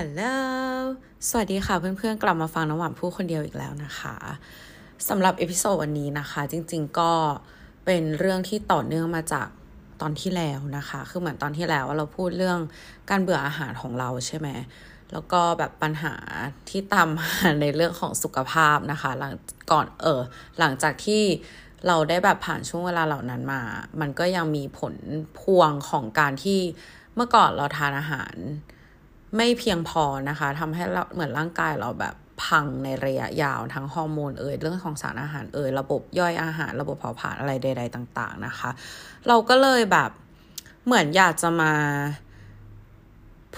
[0.00, 0.22] ฮัลโหล
[1.28, 4.16] สวัสดีค่ะเพื่อนๆ กลับมาฟังน้ำหวานพูดคนเดียวอีกแล้วนะคะ
[5.08, 7.12] สำหรับ episode วันนี้นะคะ จริงๆก็
[7.84, 9.48] เป็นเรื่องที่ต่อเนื่องมาจาก
[10.00, 12.58] ตอนที่แล้วนะคะ คือเหมือนตอนที่แล้วเราพูดเรื่อง
[13.10, 14.48] การเบื่ออาหารของเราใช่ไหม
[15.12, 16.14] แล้วก็แบบปัญหา
[16.70, 17.28] ที่ตามมา
[17.60, 19.34] ในเรื่องของสุขภาพนะคะหลัง
[19.72, 20.20] ก่อนเออ
[20.58, 21.22] หลังจากที่
[21.86, 23.62] เราได้แบบผ่านช่วงเวลาเหล่านั้นมา
[24.00, 24.94] มันก็ยังมีผล
[25.40, 26.60] พวงของการที่
[27.14, 28.36] เมื่อก่อนเราทานอาหาร
[29.36, 32.14] ไม่เพียงพอนะคะทำให้เราเหมือนร่างกายเราแบบ
[32.44, 38.70] พังในระยะยาวทั้งฮอร์โมนเอ่ยเรื่องของสารอาหารเอ่ยระบบย่อยอาหาร ระบบเผาผลาญอะไรใด ๆ ต่าง ๆ นะคะ
[39.28, 40.10] เราก็เลยแบบ
[40.86, 41.72] เหมือนอยากจะมา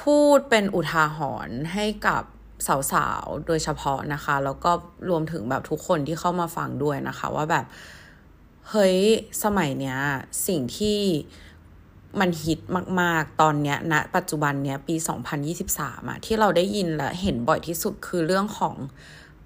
[0.03, 2.23] พูดเป็นอุทาหรณ์ให้กับ
[2.93, 4.73] สาวๆ โดยเฉพาะนะคะ แล้วก็
[5.11, 7.65] รวมถึงแบบทุกคนที่เข้ามาฟังด้วยนะคะ ว่าแบบ
[8.71, 8.99] เฮ้ย
[9.45, 9.99] สมัยเนี้ย
[10.49, 10.99] สิ่งที่
[12.21, 12.61] มันฮิต
[13.01, 14.95] มาก ๆ ตอนเนี้ยณนะปัจจุบันเนี้ยปี
[15.53, 18.75] 2023อะที่เราได้ยินและเห็นบ่อยที่สุดคือเรื่องของ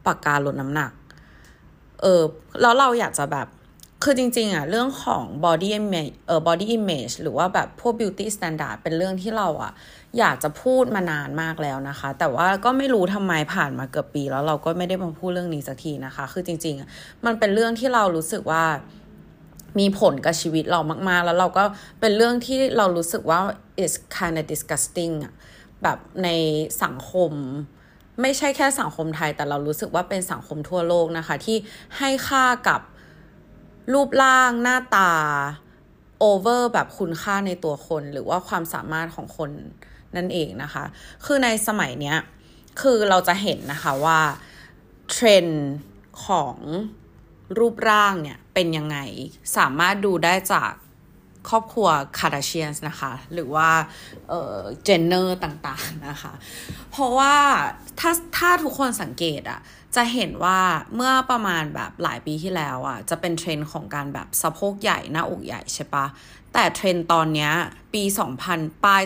[0.07, 0.93] ปากกาลดน้ำหนัก
[2.03, 2.23] เออ
[2.61, 3.49] แล้วเราอยากจะแบบ
[4.03, 9.73] คือจริง ๆอะเรื่องของ body image เออ body image หรือว่าแบบพวก beauty standard เป็นเรื่องที่เราอะ
[10.19, 18.65] อยากจะพูดมานานมากแล้วนะคะ แต่ว่าก็ไม่รู้ทำไมผ่านมาเกือบปี แล้วเราก็ไม่ได้มาพูดเรื่องนี้สักทีนะคะ คือจริง ๆ มันเป็นเรื่องที่เรารู้สึกว่า
[19.79, 21.65] มีผลกับชีวิตเรามาก ๆ แล้วเราก็
[22.01, 23.41] เป็นเรื่องที่เรารู้สึกว่า
[23.85, 25.35] is kind of disgusting อะ
[25.83, 26.29] แบบใน
[26.83, 27.33] สังคม
[28.21, 31.57] ไม่ใช่แค่สังคมไทย แต่เรารู้สึกว่าเป็นสังคมทั่วโลกนะคะ ที่
[31.99, 32.81] ให้ค่ากับ
[33.93, 35.13] รูปร่างหน้าตา
[36.19, 39.51] โอเวอร์แบบคุณค่าในตัวคน หรือว่าความสามารถของคน
[40.17, 40.85] นั่นเองนะคะ
[41.25, 42.17] คือในสมัยเนี้ย
[42.81, 44.21] คือเราจะเห็นนะคะว่า
[45.11, 45.65] เทรนด์
[46.27, 46.57] ของ
[47.59, 48.99] รูปร่างเนี่ย เป็นยังไง
[49.57, 50.73] สามารถดูได้จาก
[51.49, 53.71] ครอบครัว Kardashians นะคะ หรือว่า
[54.29, 56.33] เออ Jenner ต่างๆนะคะ
[56.91, 57.35] เพราะว่า
[58.01, 59.61] ถ้าถ้าทุกคนสังเกตอะ
[59.97, 60.61] จะเห็นว่า
[60.95, 66.07] เมื่อประมาณแบบหลายปีที่แล้วอะจะเป็นเทรนด์ของการแบบสะโพกใหญ่ หน้าอกใหญ่ใช่ปะ
[66.53, 67.51] แต่เทรนด์ตอนนี้
[67.95, 68.03] ปี
[68.43, 69.03] 2000 ปลาย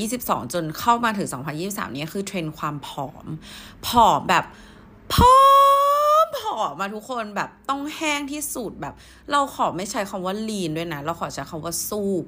[0.00, 1.28] 2022 จนเข้ามาถึง
[1.62, 3.26] 2023 นี้คือเทรนด์ความผอม
[3.86, 4.44] ผอมแบบ
[5.12, 5.34] ผอ
[5.86, 5.87] ม
[6.36, 8.94] ผอมมาทุกคนแบบต้องแห้งที่สุดแบบ
[9.30, 12.24] เราขอไม่ใช้คำว่าลีนด้วยนะ เราขอใช้คำว่าสูบ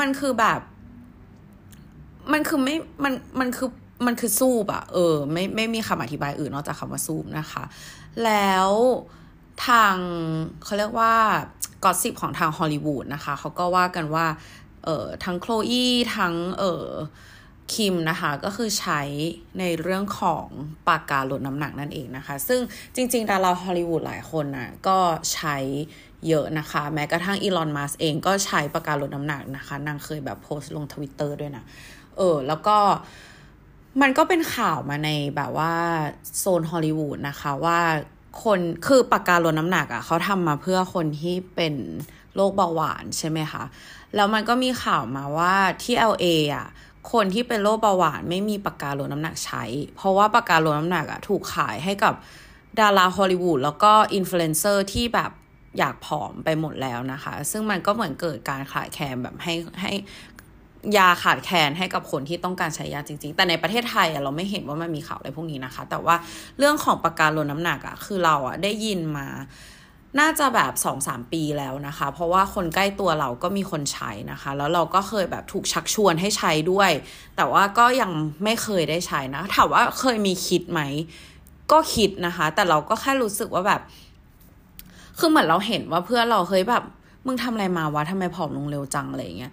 [0.00, 0.60] มันคือแบบ
[2.32, 3.70] มันคือไม่มันมันคือ
[4.06, 7.64] มันคือสูบอะเออ ไม่ไม่มีคำอธิบายอื่นนอกจากคำว่าสูบนะคะ
[8.24, 8.70] แล้ว
[9.66, 9.96] ทาง
[10.64, 11.14] เขาเรียกว่า
[11.84, 14.26] กอสิบของทางฮอลลีวูดนะคะ เขาก็ว่ากันว่า
[14.84, 15.84] เออทั้งโคลอี
[16.16, 16.86] ทั้งเออ
[17.74, 19.00] คิมนะคะก็คือใช้
[19.58, 20.46] ในเรื่องของ
[20.88, 22.60] ปากกาลดน้ำหนักนั่นเองนะคะ ซึ่ง
[22.94, 24.98] จริง ๆ ดาราฮอลลีวูดหลายคนนะ่ะก็
[25.32, 25.56] ใช้
[26.28, 31.64] เยอะนะคะ แม้กระทั่งอีลอนมัสเองก็ใช้ปากกาลดน้ำหนักนะคะ นางเคยแบบโพสต์ลงทวิตเตอร์ด้วยนะ
[32.16, 32.76] เออ แล้วก็
[34.00, 35.74] มันก็เป็นข่าวมาในแบบว่า
[36.38, 37.78] โซนฮอลลีวูดนะคะว่า
[38.44, 41.74] คนคือปากกาลดน้ำหนักอะ่ะเขาทำมาเพื่อคนที่เป็น
[42.34, 43.62] โรคเบาหวานใช่ไหมคะ
[44.16, 46.66] แล้วมันก็มีข่าวมาว่าที่ LA อะ
[47.12, 49.64] คนที่เป็นโรคเบาหวานไม่มีปากกาลดน้ำหนักใช้
[49.96, 52.14] เพราะว่าปากกาลดน้ำหนักอะถูกขายให้กับ
[52.80, 55.30] ดาราฮอลลีวูดแล้วก็อินฟลูเอนเซอร์ที่แบบ
[55.78, 59.92] อยากผอมไปหมดแล้วนะคะ ซึ่งมันก็เหมือนเกิดการขาดแคลนแบบให้ให้
[60.96, 66.16] ยาขาดแคลนให้กับคนที่ต้องการใช้ยาจริง ๆ แต่ในประเทศไทยอะเราไม่เห็นว่ามันมีข่าวอะไรพวกนี้นะคะ แต่ว่า
[66.58, 69.26] เรื่องของปากกาลดน้ำหนักอะคือเราอะได้ยินมา
[70.20, 76.90] น่าจะแบบสองสามปีแล้วนะคะ เพราะว่าคนใกล้ตัวเราก็มีคนใช้นะคะ แล้วเราก็เคยแบบถูกชักชวนให้ใช้ด้วย
[77.36, 78.12] แต่ว่าก็ยัง
[78.44, 80.80] ไม่เคยได้ใช้นะถามว่าเคยมีคิดไหม
[81.72, 83.80] ก็คิดนะคะ แต่เราก็แค่รู้สึกว่าแบบ
[85.18, 86.84] คือเหมือนเราเห็นว่าเพื่อนเราเคยแบบ
[87.26, 89.52] มึงทำอะไรมาวะทำไมผอมลงเร็วจังอะไรเงี้ย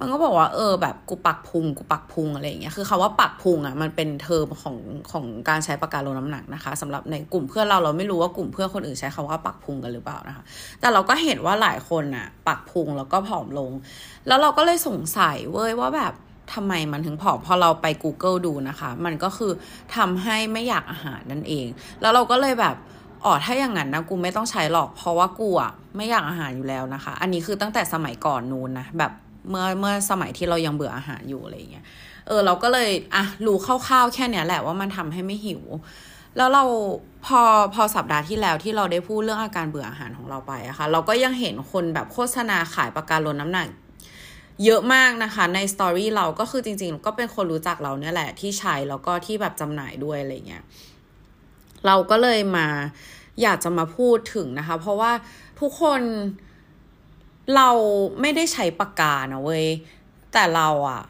[0.00, 4.76] มันก็บอกว่าเออแบบกูปักพุงกูปักพุงอะไรอย่างเงี้ยคือคาว่าปักพุงอะมันเป็นเทอมของ
[5.12, 10.42] ของการใช้ปากกาลดน้ำหนักนะคะสำหรับในกลุ่มเพื่อนเราเราไม่รู้ว่ากลุ่มเพื่อนคนอื่นใช้คาว่าปักพุงกันหรือเปล่านะคะ
[10.80, 13.70] แต่เราก็เห็นว่าหลายคนอะ ปักพุงแล้วก็ผอมลง
[14.26, 16.12] แล้วเราก็เลยสงสัยเว้ยว่าแบบ
[16.54, 19.52] ทำไมมันถึงผอมพอเราไป Google ดูนะคะ มันก็คือ
[19.96, 21.66] ทำให้ไม่อยากอาหารนั่นเอง
[22.00, 22.76] แล้วเราก็เลยแบบ
[23.24, 29.12] อ๋อถ้าอย่างนั้นนะกูไม่ต้องใช้หรอกเพราะว่ากูอะไม่อยากอาหารอยู่แล้วนะคะ อันนี้คือตั้งแต่สมัยก่อนนู้นนะแบบ
[29.48, 31.84] เมื่อเมื่อสมัยที่เรายังเบื่ออาหารอยู่อะไรเงี้ย
[32.26, 35.62] เออเราก็เลยอะรู้คร่าวๆแค่เนี้ยแหละว่ามันทำให้ไม่หิว
[36.36, 36.64] แล้วเรา
[37.26, 37.40] พอ
[37.74, 43.68] พอสัปดาห์ที่แล้วที่เราได้พูดเรื่องอาการเบื่ออาหารของเราไปอะคะ่ะเราก็ยังเห็นคนแบบโฆษณาขายปากกาลดน้ำหนัก
[44.64, 50.62] เยอะมากนะคะในสตอรี่เราก็คือจริงๆ ก็เป็นคนรู้จักเราเนี่ยแหละที่ใช้แล้วก็ที่แบบจำหน่ายด้วยอะไรเงี้ย
[51.86, 52.66] เราก็เลยมา
[53.42, 55.12] อยากจะมาพูดถึงนะคะ เพราะว่า
[55.60, 56.00] ทุกคน
[57.56, 57.68] เรา
[58.20, 59.66] ไม่ได้ใช้ปากกานะเว้ย
[60.32, 61.02] แต่เราอะ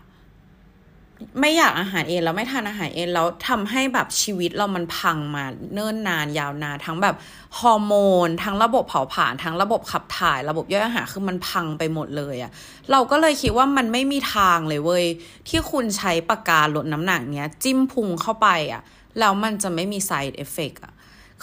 [1.41, 7.17] ไม่อยากอาหารเองแล้วไม่ทานอาหารเองแล้วทำให้แบบชีวิตเรามันพังมาเนิ่นนานยาวนานทั้งแบบ
[7.59, 7.95] ฮอร์โม
[8.27, 12.51] น ทั้งระบบเผาผลาญทั้งระบบขับถ่าย ระบบย่อยอาหารคือมันพังไปหมดเลยอะ
[12.91, 15.05] เราก็เลยคิดว่ามันไม่มีทางเลยเว้ย
[15.49, 18.83] ที่คุณใช้ปากกาลดน้ำหนักเนี้ย จิ้มพุงเข้าไปอะ
[19.19, 20.95] แล้วมันจะไม่มี side effect อะ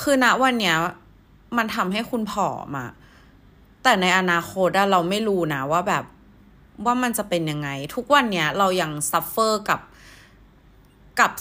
[0.02, 0.76] คือณวันเนี้ย
[1.58, 2.90] มันทำให้คุณผอมอะ
[3.84, 6.04] แต่ในอนาคตเราไม่รู้นะว่าแบบ
[6.86, 9.80] ว่ามันจะเป็นยังไง ทุกวันเนี้ยเรายัง suffer กับ
[11.20, 11.32] กับ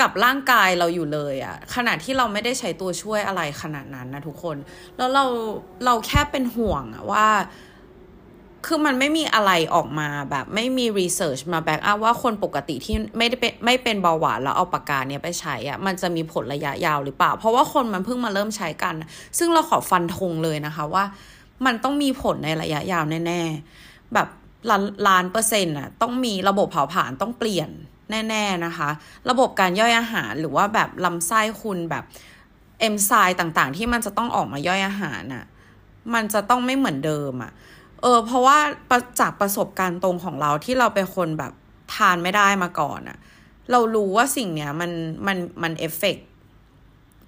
[0.00, 4.56] กับร่างกายเราอยู่เลยอะขณะที่เราไม่ได้ใช้ตัวช่วยอะไรขนาดนั้นนะทุกคน
[4.96, 5.24] แล้วเรา
[5.84, 7.26] เราแค่เป็นห่วงอะว่า
[8.66, 18.94] คือมันไม่มีอะไรออกมาแบบไม่มี research มา back up ว่าคนปกติที่ไม่ได้เป็นไม่เป็นเบาหวานแล้วเอาปากกาเนี้ยไปใช้อะมันจะมีผลระยะยาวหรือเปล่า เพราะว่าคนมันเพิ่งมาเริ่มใช้กัน
[19.38, 21.04] ซึ่งเราขอฟันธงเลยนะคะว่า
[21.66, 23.40] มันต้องมีผลในระยะยาวแน่
[23.78, 24.28] ๆ แบบ
[24.70, 27.70] ล้านล้านเปอร์เซ็นต์อะต้องมีระบบเผาผลาญต้องเปลี่ยน
[28.10, 28.88] แน่ๆนะคะ
[29.30, 32.04] ระบบการย่อยอาหารหรือว่าแบบลำไส้คุณแบบ
[32.80, 35.44] เอนไซม์ต่างๆ ที่มันจะต้องออกมาย่อยอาหารน่ะ
[36.14, 37.52] มันจะต้องไม่เหมือนเดิมอะ่ะ
[38.02, 38.58] เออเพราะว่า
[39.20, 41.52] จากประสบการณ์ตรงของเราที่เราเป็นคนแบบ
[41.94, 43.18] ทานไม่ได้มาก่อนอะ่ะ
[43.70, 44.90] เรารู้ว่าสิ่งเนี้ยมัน
[45.26, 46.16] มันมัน affect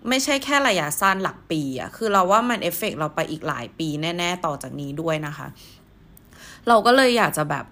[0.08, 5.46] ไม่ใช่แค่ระยะสั้นหลักปีอะคือเราว่ามัน affect เราไปอีกหลายปีแน่ ๆ ต่อจากนี้ด้วยนะคะ
[6.68, 7.66] เราก็เลยอยากจะแบบ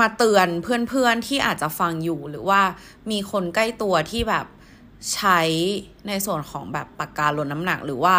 [0.00, 2.60] มาเตือนเพื่อนๆที่อาจจะฟังอยู่หรือว่า
[3.10, 4.46] มีคนใกล้ตัวที่แบบ
[5.14, 5.40] ใช้
[6.08, 8.14] ในส่วนของแบบปากกาลดน้ำหนักหรือว่า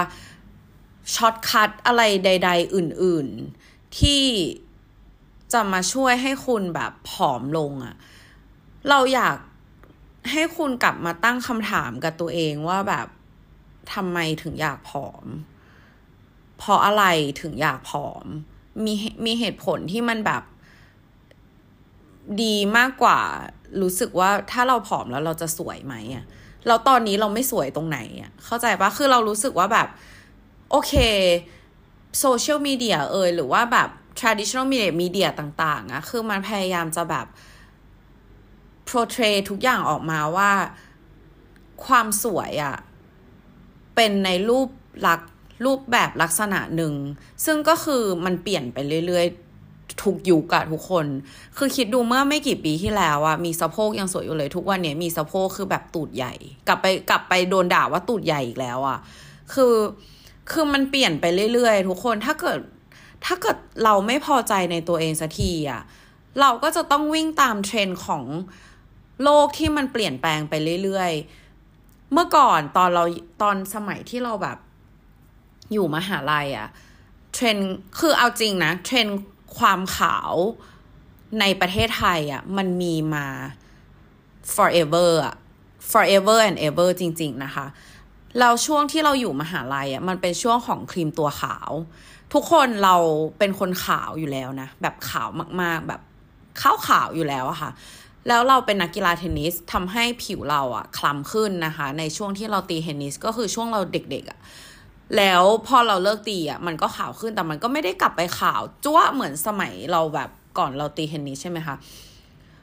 [1.16, 3.28] shortcut อะไรใด ๆ อื่น
[3.64, 4.24] ๆ ที่
[5.54, 7.96] จะมาช่วยให้คุณแบบผอมลงอะ
[8.90, 9.38] เราอยาก
[10.32, 13.08] ให้คุณกลับมาตั้งคำถามกับตัวเองว่าแบบ
[13.94, 15.26] ทำไมถึงอยากผอม
[16.58, 17.04] เพราะอะไร
[17.42, 18.26] ถึงอยากผอม
[18.86, 18.94] มี
[19.26, 20.44] มีเหตุผลที่มันแบบ
[22.44, 23.20] ดีมากกว่า
[23.82, 26.26] รู้สึกว่าถ้าเราผอมแล้วเราจะสวยไหมอะ
[26.68, 29.88] เราตอนนี้เราไม่สวยตรงไหนอะเข้าใจปะคือเรารู้สึกว่าแบบ
[30.72, 30.94] โอเค
[32.20, 37.28] โซเชียลมีเดียเอยหรือว่าแบบ traditional media media ต่างๆอะคือมันพยายามจะแบบ
[38.90, 40.52] portray ทุกอย่างออกมาว่า
[41.86, 42.76] ความสวยอะ
[43.96, 44.70] เป็นในรูป
[45.08, 45.22] ลัก
[45.66, 46.94] รูปแบบลักษณะหนึ่ง
[47.46, 48.78] ซึ่งก็คือมันเปลี่ยนไป
[49.08, 51.06] เรื่อยๆ ทุกยุคอะทุกคน
[51.58, 56.34] คือคิดดูเมื่อไม่กี่ปีที่แล้วอะมีสะโพกยังสวยอยู่เลย ทุกวันนี้มีสะโพกคือแบบตูดใหญ่
[56.68, 58.98] กลับไปกลับไปโดนด่าว่าตูดใหญ่อีกแล้วอะ
[59.54, 59.74] คือ
[60.52, 62.60] คือมันเปลี่ยนไปเรื่อยๆ ทุกคนถ้าเกิด
[63.26, 65.82] ถ้าเกิดเราไม่พอใจในตัวเองสักทีอะ
[66.42, 68.24] เราก็จะต้องวิ่งตามเทรนด์ของ
[69.24, 70.54] โลกที่มันเปลี่ยนแปลงไป
[70.84, 73.04] เรื่อยๆ เมื่อก่อนตอนเรา
[73.42, 74.58] ตอนสมัยที่เราแบบ
[75.72, 76.70] อยู่มหาลัยอะ
[77.34, 77.58] เทรน
[78.00, 79.08] คือเอาจริงนะ เทรน
[79.58, 80.34] ความขาว
[81.40, 83.28] ในประเทศไทยอะ่ะมันมีมา
[84.56, 85.36] forever อะ
[85.92, 87.66] forever and ever จริง ๆ นะคะ
[88.40, 91.72] เราช่วงที่เราอยู่มหาลัยอะมันเป็นช่วงของครีมตัวขาว
[92.34, 92.96] ทุกคนเรา
[93.40, 95.30] เป็นคนขาวอยู่แล้วนะ แบบขาว
[95.62, 96.02] มากๆ แบบ
[96.62, 97.72] ขาวขาวอยู่แล้วอะค่ะ
[98.28, 104.40] แล้วเราเป็นนักกีฬาเทนนิสทำให้ผิวเราอะคล้ำขึ้นนะคะ ในช่วงที่เราตีเทนนิสก็คือช่วงเราเด็กๆอะ
[105.18, 111.76] แล้วพอเราเลิกตีอะมันก็ขาวขึ้นแต่มันก็ไม่ได้กลับไปขาวจ้วเหมือนสมัยเราแบบก่อนเราตีเทนนิสใช่ไหมคะ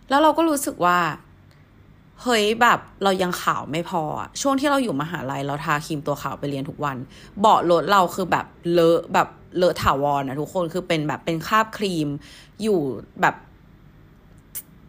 [0.09, 0.99] แล้วเราก็รู้สึกว่า
[2.23, 6.97] เฮ้ยแบบเรายังขาวไม่พออะช่วงที่เราอยู่มหาลัยเราทาครีมตัวขาวไปเรียนทุกวัน
[7.41, 12.09] เบาะรถเราคือแบบเลอะแบบเลอะถาวรนะทุกคนคือเป็นแบบเป็นคราบครีม
[12.63, 12.79] อยู่
[13.21, 13.35] แบบ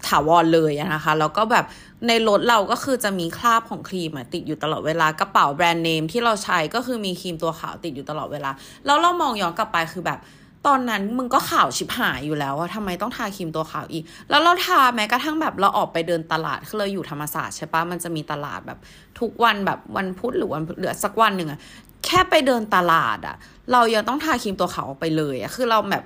[0.08, 1.66] ถาวรเลยนะคะ แล้วก็แบบ
[2.08, 8.52] ในรถเราก็คือจะมีคราบของครีมติดอยู่ตลอดเวลากระเป๋าแบรนด์เนมที่เราใช้ก็คือมีครีมตัวขาวติดอยู่ตลอดเวลา
[8.86, 10.20] แล้วเรามองย้อนกลับไปคือแบบ
[10.68, 18.80] ตอนนั้นมึงก็ขาวชิบหายอยู่แล้วว่าทำไมต้องทาครีมตัวขาวอีก แล้วเราทาแม้กระทั่งแบบเราออกไปเดินตลาดคือเราอยู่ธรรมศาสตร์ใช่ปะมันจะมีตลาดแบบ
[19.20, 21.60] ทุกวันแบบวันพุธหรือวันเหลือสักวันหนึ่งอะ
[22.06, 23.36] แค่ไปเดินตลาดอะ
[23.72, 26.04] เรายังต้องทาครีมตัวขาวออกไปเลยอะคือเราแบบ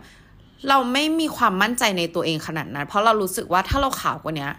[0.69, 4.49] เราไม่มีความมั่นใจในตัวเองขนาดนั้น เพราะเรารู้สึกว่าถ้าเราขาวกว่านี้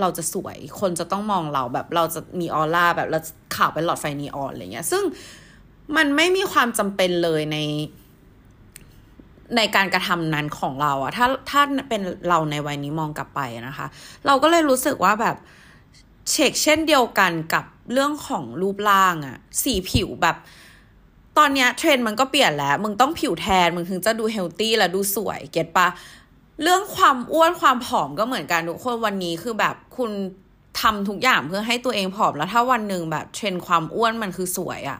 [0.00, 3.18] เราจะสวยคนจะต้องมองเราแบบเราจะมีออร่าแบบเรา
[3.56, 5.02] ขาวเป็นหลอดไฟนีออนอะไรเงี้ย ซึ่ง
[5.96, 7.58] มันไม่มีความจำเป็นเลยใน
[9.56, 13.86] ในการกระทำนั้นของเราอะถ้าถ้าเป็นเราในวัยนี้มองกลับไปนะคะ
[14.26, 15.36] เราก็เลยรู้สึกว่าแบบ
[16.30, 20.36] เช็คเช่นเดียวกันกับเรื่องของรูปร่างอะสีผิวแบบ
[21.38, 25.88] ตอนเนี้ยเทรนด์มันก็เปลี่ยนแล้ว มึงต้องผิวแทน มึงถึงจะดู healthy และดูสวย get ปะ
[26.62, 30.10] เรื่องความอ้วนความผอมก็เหมือนกันทุกคนวันนี้คือแบบคุณ
[30.80, 34.98] ทำทุกอย่างเพื่อให้ตัวเองผอมแล้วถ้าวันหนึ่งแบบเทรนด์ความอ้วนมันคือสวยอะ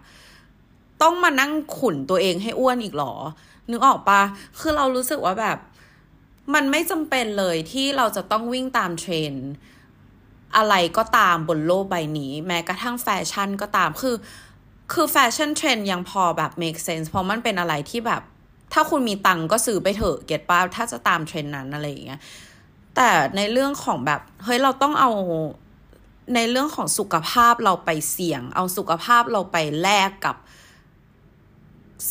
[1.02, 3.14] ต้องมานั่งขุนตัวเองให้อ้วนอีกหรอ
[3.70, 4.22] นึกออกปะ
[4.60, 5.58] คือเรารู้สึกว่าแบบ
[6.54, 9.34] มันไม่จำเป็นเลยที่เราจะต้องวิ่งตามเทรนด์
[10.56, 14.16] อะไรก็ตามบนโลกใบนี้ แม้กระทั่งแฟชั่นก็ตามคือ
[14.92, 18.22] คือ fashion trend ยังพอแบบ make sense เพราะมันเป็นอะไรที่แบบ
[18.72, 22.20] ถ้าคุณมีตังก็ซื้อไปเถอะ get ป้ะถ้าจะตามเทรนด์นั้นอะไรอย่างเงี้ย
[22.96, 25.10] แต่ในเรื่องของแบบเฮ้ยเราต้องเอา
[26.34, 30.36] ในเรื่องของสุขภาพเราไปเสี่ยง เอาสุขภาพเราไปแลกกับ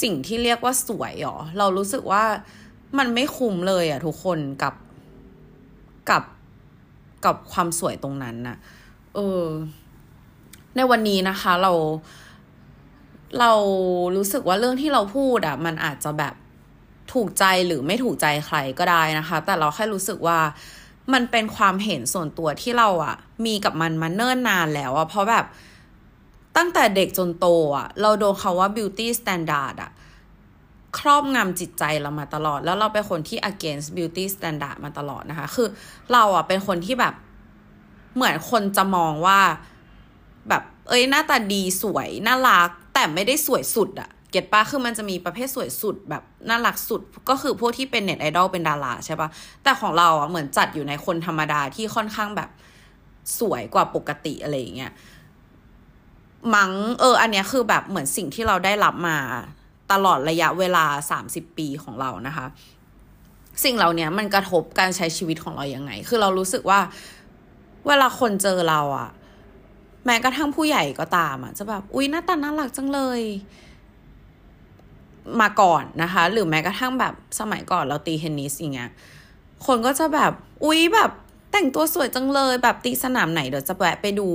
[0.02, 2.24] สิ่งที่เรียกว่าสวยหรอ เรารู้สึกว่า
[2.98, 4.74] มันไม่คุ้มเลยอะทุกคนกับ
[6.10, 6.24] กับ
[7.26, 8.58] กับความสวยตรงนั้นนะ
[9.16, 9.46] เออ
[10.76, 11.74] ในวันนี้นะคะ เรา
[13.40, 13.52] เรา
[14.18, 16.34] รู้สึกว่าเรื่องที่เราพูดอะมันอาจจะแบบ
[17.14, 20.40] ถูกใจหรือไม่ถูกใจใครก็ได้นะคะ แต่เราแค่รู้สึกว่า
[21.14, 23.16] มันเป็นความเห็นส่วนตัวที่เราอะ
[23.46, 25.46] มีกับมันมาเนิ่นนานแล้วอะเพราะแบบ
[26.60, 27.48] ตั้งแต่เด็กจนโต
[27.78, 29.92] อะเราโดนคาว่า beauty standard อะ
[31.00, 35.68] ครอบงำจิตใจเรามาตลอด แล้วเราเป็นคนที่ against beauty standard มาตลอดนะคะ คือ
[36.14, 37.14] เราอะเป็นคนที่แบบ
[38.16, 39.40] เหมือนคนจะมองว่า
[40.50, 49.30] แบบ เอ้ยหน้าตาดีสวยน่ารัก แต่ไม่ได้สวยสุดอะเก็ตปะคือมันจะมีประเภทสวยสุดแบบน่ารักสุดก็คือพวกที่เป็นเน็ตไอดอลเป็นดาราใช่ปะ
[49.64, 52.50] แต่ของเราอะเหมือนจัดอยู่ในคนธรรมดาที่ค่อนข้างแบบ
[53.40, 54.92] สวยกว่าปกติอะไรอย่างเงี้ย
[56.56, 59.18] มัง้งเออ อันเนี้ยคือแบบเหมือนสิ่งที่เราได้รับมา
[59.92, 62.46] ตลอดระยะเวลาสามสิบปีของเรานะคะ
[63.64, 66.80] สิ่งเหล่านี้มันกระทบการใช้ชีวิตของเราอยังไง คือเรารู้สึกว่า
[67.88, 69.10] เวลาคนเจอเราอะ
[70.06, 73.22] แม้กระทั่งผู้ใหญ่ก็ตามอะจะแบบอุ๊ยหน้าตาน่ารักจังเลย
[75.42, 78.92] มาก่อนนะคะ หรือแม้กระทั่งแบบสมัยก่อนเราตีเทนนิสอย่างเงี้ย
[79.66, 80.32] คนก็จะแบบ
[80.64, 81.12] อุ๊ยแบบ
[81.52, 84.30] แต่งตัวสวยจังเลย แบบตีสนามไหนเดี๋ยวจะแวะไปดู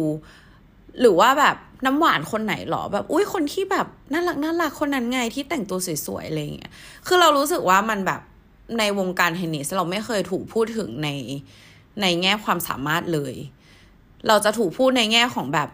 [1.00, 6.72] หรือว่าแบบ น้ำหวานคนไหนหรอแบบ อุ้ยคนที่แบบน่ารักน่ารักคนนั้นไงที่แต่งตัวสวยๆอะไรเงี้ย
[7.06, 8.20] คือเรารู้สึกว่ามันแบบ
[8.78, 11.08] ในวงการเทนนิสเราไม่เคยถูกพูดถึงใน
[12.02, 13.34] ในแง่ความสามารถเลย
[14.28, 15.68] เราจะถูกพูดในแง่ของแบบ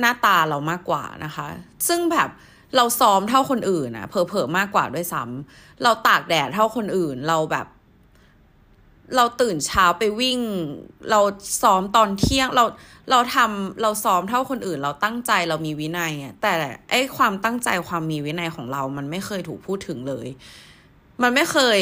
[0.00, 1.46] หน้าตาเรามากกว่านะคะ
[1.88, 2.28] ซึ่งแบบ
[2.76, 7.66] เราซ้อมเท่าคนอื่นนะเผลอๆมากกว่าด้วยซ้ำเราตากแดดเท่าคนอื่น เราแบบ
[9.16, 10.40] เราตื่นเช้าไปวิ่ง
[11.10, 11.20] เรา
[11.62, 12.64] ซ้อมตอนเที่ยงเรา
[13.10, 16.52] เราทำเราซ้อมเท่าคนอื่น เราตั้งใจเรามีวินัยอะแต่
[16.90, 20.26] ไอ้ความตั้งใจความมีวินัยของเรา มันไม่เคยถูกพูดถึงเลย
[21.22, 21.78] มันไม่เคย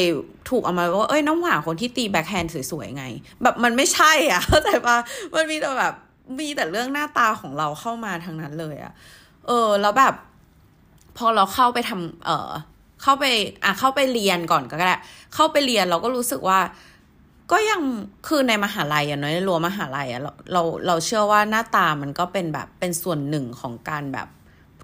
[0.49, 3.05] ถูกเอามาว่าเอ้ยน้องหวานคนที่ตีแบ็คแฮนด์สวยๆไง
[3.43, 4.97] แบบมันไม่ใช่อะเข้าใจปะ
[5.35, 5.93] มันมีแต่แบบ
[6.39, 8.93] มีแต่เรื่องหน้าตาของเราเข้ามาทางนั้นเลยอะ
[9.47, 10.13] เออ แล้วแบบ
[11.17, 12.51] พอเราเข้าไปทำเออ
[13.01, 13.25] เข้าไป
[13.63, 14.97] อะเข้าไปเรียนก่อนก็ได้
[15.35, 16.59] เข้าไปเรียนเราก็รู้สึกว่า
[17.51, 17.81] ก็ยัง
[18.27, 24.27] คือในมหาลัยอะเนาะในรั้วมหาลัยอะเราเราเราเชื่อว่าหน้าตามันก็เป็นแบบเป็นส่วนหนึ่งของการแบบ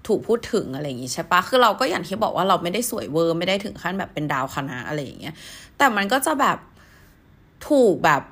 [0.06, 5.34] ถูกพูดถึงอะไรอย่างงี้ใช่ปะคือเราก็อย่างที่บอกว่าเราไม่ได้สวยเวอร์ไม่ได้ถึงขั้นแบบเป็นดาวคณะอะไรอย่างเงี้ย
[5.78, 6.58] แต่มันก็จะแบบ
[7.68, 8.22] ถูกแบบ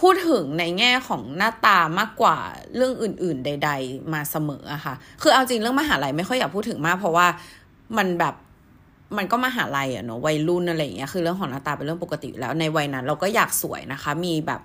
[0.00, 2.38] พูดถึงในแง่ของหน้าตามากกว่า
[2.74, 7.26] เรื่องอื่น ๆ ใด ๆ มาเสมออะค่ะ คือเอาจริงเรื่องมหาลัยไม่ค่อยอยากพูดถึงมาก เพราะว่า
[7.98, 8.34] มันแบบ
[9.16, 14.60] มันก็มาหาลัยอะเนาะวัยรุ่นอะไรอย่างเงี้ยคือเรื่องของหน้าตาเป็นเรื่องปกติแล้วในวัยนั้น เราก็อยากสวยนะคะ มีแบบ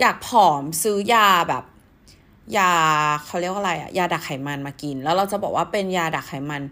[0.00, 1.64] อยากผอมซื้อยาแบบ
[2.58, 2.72] ยา
[3.24, 6.62] เขาเรียกว่าอะไรอะยาดักไขมันมากิน แล้วเราจะบอกว่าเป็นยาดักไขมัน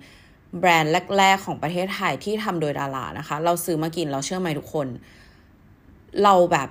[0.58, 4.86] แบรนด์แรก ๆ ของประเทศไทยที่ทำโดยดารานะคะ เราซื้อมากินเราเชื่อไหมทุกคน
[6.22, 6.68] เราแบบ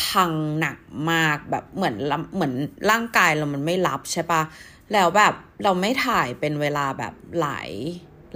[0.00, 0.78] พังหนัก
[1.10, 1.96] มากแบบเหมือน
[2.34, 2.52] เหมือน
[2.90, 4.42] ร่างกายเรามันไม่รับใช่ปะ
[4.92, 5.34] แล้วแบบ
[5.64, 7.70] เราไม่ถ่ายเป็นเวลาแบบหลาย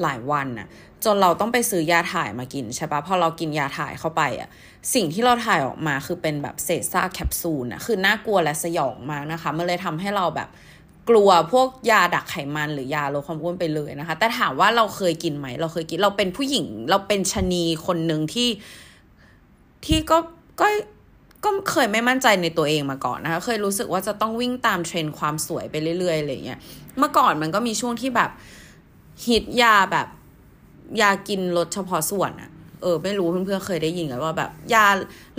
[0.02, 0.68] หลายวันอะ
[1.06, 4.48] จนเราต้องไปซื้อยาถ่ายมากินใช่ปะพอเรากินยาถ่ายเข้าไปอะ
[4.94, 10.48] สิ่งที่เราถ่ายออกมาคือเป็นแบบเศษซากแคปซูลอะคือน่ากลัวและสยองมากนะคะมันเลยทำให้เราแบบ
[11.08, 18.48] กลัวพวกยาดักไขมันหรือยาลดความอ้วนไปเลยนะคะ แต่ถามว่าเราเคยกินไหม เราเคยกินเราเป็นผู้หญิง เราเป็นชนีคนหนึ่งที่
[19.84, 20.18] ที่ก็
[20.60, 20.66] ก็
[21.44, 26.58] ก็เคยไม่มั่นใจในตัวเองมาก่อนนะคะ เคยรู้สึกว่าจะต้องวิ่งตามเทรนด์ความสวยไปเรื่อยๆอะไรเงี้ย
[26.98, 28.30] เมื่อก่อนมันก็มีช่วงที่แบบ
[29.26, 30.06] ฮิตยาแบบ
[31.00, 32.50] ยากินลดเฉพาะส่วนอะ
[32.82, 34.86] เออ ไม่รู้เพื่อนๆเคยได้ยินกันว่าแบบ ยา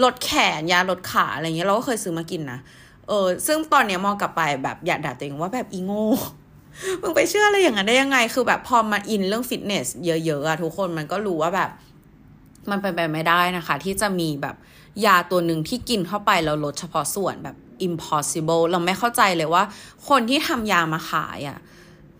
[0.03, 2.59] ลดแขน ยาลดขาอะไรเงี้ยเราก็เคยซื้อมากินนะ
[3.07, 6.05] เออ ซึ่งตอนเนี้ยมองกลับไปแบบอยากด่าตัวเองว่าแบบอีโง่
[7.01, 11.69] มึงไปเชื่ออะไรอย่างนั้นได้ยังไง คือแบบพอมาอินเรื่องฟิตเนสเยอะๆอะทุกคนมันก็รู้ว่าแบบ
[12.69, 14.55] มันเป็นไปไม่ได้นะคะ ที่จะมีแบบ
[15.05, 17.55] ยาตัวหนึ่งที่กินเข้าไปแล้วลดเฉพาะส่วนแบบ
[17.87, 19.63] impossible เราไม่เข้าใจเลยว่า
[20.09, 21.57] คนที่ทำยามาขายอะ่ะ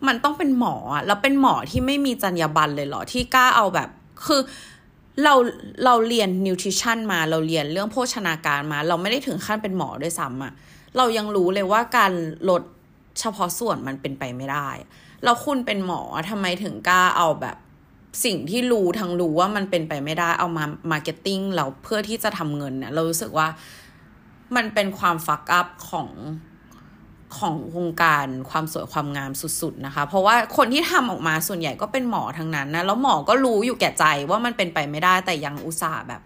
[0.08, 0.76] มันต้องเป็นหมอ
[1.06, 3.90] แล้วเป็นหมอที่ไม่มีจรรยาบรรณเลยเหรอที่กล้าเอาแบบ
[4.26, 4.42] คือ
[5.24, 5.34] เรา
[5.86, 10.54] เราเรียนนิวทริชันมาเราเรียนเรื่องโภชนาการมา เราไม่ได้ถึงขั้นเป็นหมอด้วยซ้ำอะ
[10.98, 12.12] เรายังรู้เลยว่าการ
[12.50, 12.64] ลด
[13.20, 14.70] เฉพาะส่วนมันเป็นไปไม่ได้
[15.24, 17.58] แล้วคุณเป็นหมอทำไมถึงกล้าเอาแบบ
[18.26, 23.48] สิ่งที่รู้ทั้งรู้ว่ามันเป็นไปไม่ได้เอามา marketing แล้วเพื่อที่จะทำเงินเนี่ยเรารู้สึกว่า
[24.56, 26.10] มันเป็นความ fuck up ของ
[27.38, 29.32] ของวงการความสวยความงาม
[29.62, 36.22] สุดๆนะคะ เพราะว่าคนที่ทำออกมาส่วนใหญ่ก็เป็นหมอทั้งนั้นนะ แล้วหมอก็รู้อยู่แก่ใจว่ามันเป็นไปไม่ได้แต่ยังอุตส่าห์แบบ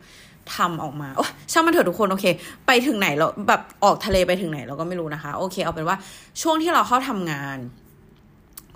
[0.56, 2.26] ทำออกมาโอ้ช่างมันเถอะทุกคนโอเค
[2.68, 5.98] ไปถึงไหนเราแบบออกทะเลไปถึงไหนเราก็ไม่รู้นะคะ โอเค เอาเป็นว่า
[6.42, 7.58] ช่วงที่เราเข้าทำงาน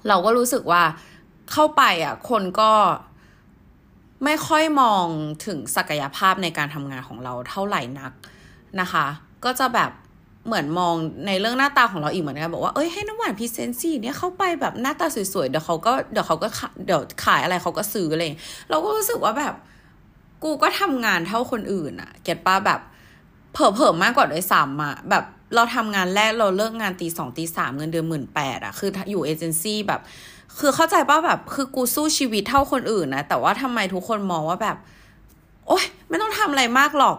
[0.07, 0.83] เราก็รู้สึกว่า
[1.51, 2.71] เข้าไปอะ คนก็
[4.25, 5.05] ไม่ค่อยมอง
[5.45, 8.11] ถึงศักยภาพในการทำงานของเราเท่าไหร่นัก
[8.81, 9.05] นะคะ
[9.45, 9.91] ก็จะแบบ
[10.47, 10.93] เหมือนมอง
[11.27, 16.47] ในเรื่องหน้าตาของเราอีกเหมือนกันบอกว่าเอ้ยให้น้ำหวานพรีเซนซี่เนี่ยเข้าไปแบบหน้าตาสวยๆเดี๋ยวเขาก็เดี๋ยวเขาก็
[16.85, 18.23] เดี๋ยวขายอะไรเขาก็ซื้ออะไร
[18.69, 19.53] เราก็รู้สึกว่าแบบ
[20.43, 22.79] กูก็ทำงานเท่าคนอื่นอะเก็ตป้าแบบ
[23.53, 25.23] เผลอๆมากกว่าด้วยซ้ำอะแบบ
[25.55, 30.01] เราทำงานแรกเราเลิกงานตีสองตีสามเงินเดือนหมื่นแปดอะคืออยู่เอเจนซี่แบบ
[30.59, 34.77] คือเข้าใจป่ะแบบคือกูสู้ชีวิตเท่าคนอื่นนะแต่ว่าทำไมทุกคนมองว่าแบบ
[35.67, 37.17] โอ๊ยไม่ต้องทำอะไรมากหรอก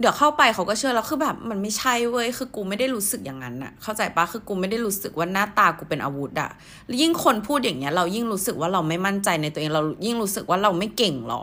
[0.00, 6.50] เดี๋ยวเข้าไปเขาก็เชื่อแล้วคือแบบมันไม่ใช่เว้ยคือกูไม่ได้รู้สึกอย่างนั้นอะเข้าใจปะคือกูไม่ได้รู้สึกว่าหน้าตากูเป็นอาวุธอะ
[7.00, 11.42] ยิ่งคนพูดอย่างเงี้ย เรายิ่งรู้สึกว่าเราไม่มั่นใจในตัวเองเรายิ่งรู้สึกว่าเราไม่เก่งหรอ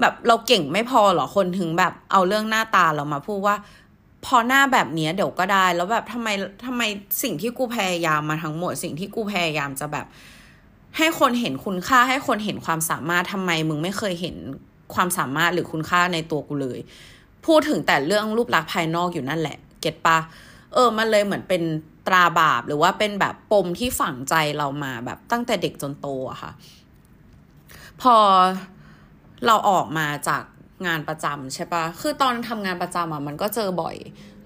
[0.00, 3.56] แบบเราเก่งไม่พอหรอคนถึงแบบเอาเรื่องหน้าตาเรามาพูดว่า
[4.26, 6.28] พอหน้าแบบนี้เดี๋ยวก็ได้ แล้วแบบทำไม
[6.66, 6.82] ทำไม
[7.22, 10.06] สิ่งที่กูพยายามมาทั้งหมด สิ่งที่กูพยายามจะแบบ
[10.96, 14.36] ให้คนเห็นคุณค่าให้คนเห็นความสามารถทำไมมึงไม่เคยเห็น
[14.94, 16.78] ความสามารถหรือคุณค่าในตัวกูเลย
[17.48, 20.18] พูดถึงแต่เรื่องรูปลักษณ์ภายนอกอยู่นั่นแหละ เก็ตปะ
[20.74, 21.62] เออ มันเลยเหมือนเป็น
[22.06, 26.52] ตราบาปหรือว่าเป็นแบบปมที่ฝังใจเรามาแบบตั้งแต่เด็กจนโตอะค่ะ
[28.02, 28.16] พอ
[29.46, 30.44] เราออกมาจาก
[30.86, 33.96] งานประจำใช่ปะคือตอนทำงานประจำอะมันก็เจอบ่อย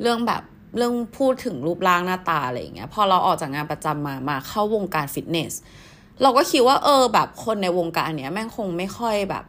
[0.02, 0.42] เรื่องแบบ
[0.76, 5.52] เรื่องพูดถึงรูปร่างหน้าตาอะไรอย่างเงี้ย พอเราออกจากงานประจำมามาเข้าวงการฟิตเนส
[6.22, 9.44] เราก็คิดว่าเออแบบคนในวงการเนี้ยแม่งคงไม่ค่อยแบบ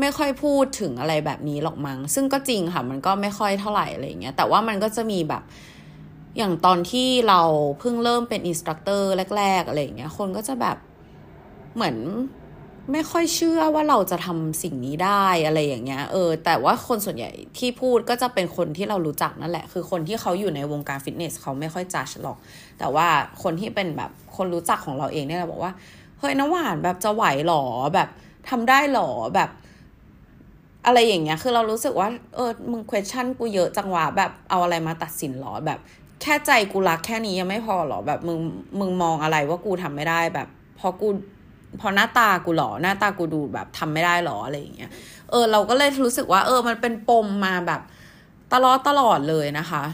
[0.00, 5.42] ไม่ค่อยพูดถึงอะไรแบบนี้หรอกมั้งซึ่งก็จริงค่ะ มันก็ไม่ค่อยเท่าไหร่อะไรเงี้ยแต่ว่ามันก็จะมีแบบ
[6.38, 7.40] อย่างตอนที่เรา
[7.78, 10.76] เพิ่งเริ่มเป็น instructor แรก ๆ อะไรเงี้ยคนก็จะแบบ
[11.74, 11.96] เหมือน
[12.92, 22.36] ไม่ค่อยเชื่อว่าเราจะทำสิ่งนี้ได้อะไรอย่างเงี้ยเออ แต่ว่าคนส่วนใหญ่ที่พูดก็จะเป็นคนที่เรารู้จักนั่นแหละ คือคนที่เขาอยู่ในวงการฟิตเนสเขาไม่ค่อยจัดหรอก
[22.78, 23.06] แต่ว่า
[23.42, 25.72] คนที่เป็นแบบคนรู้จักของเราเองเนี่ยเราบอกว่า
[26.18, 27.62] เฮ้ยน้ำหวานแบบจะไหวหรอ
[27.94, 28.08] แบบ
[28.48, 29.50] ทำได้หรอแบบ
[30.86, 35.78] อะไรอย่างเงี้ย คือเรารู้สึกว่า เออ มึง question กูเยอะจังหวะแบบเอาอะไรมาตัดสินหรอ แบบ
[36.22, 38.38] แค่ใจกูรักแค่นี้ยังไม่พอหรอ แบบมึง
[38.78, 41.08] มึงมองอะไรว่ากูทำไม่ได้แบบ พอกู
[41.80, 44.90] พอหน้าตากูหรอ หน้าตากูดูแบบทำไม่ได้หรออะไรอย่างเงี้ย
[45.30, 47.80] เออ เราก็เลยรู้สึกว่า เออ มันเป็นปมมาแบบ
[48.52, 49.84] ตลอดตลอดเลยนะคะ